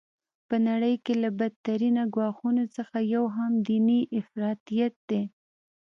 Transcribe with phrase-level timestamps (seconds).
[0.47, 5.21] په نړۍ کي له بد ترینه ګواښونو څخه یو هم دیني افراطیت دی.